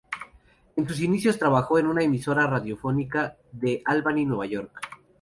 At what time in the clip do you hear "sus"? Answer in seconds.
0.87-0.99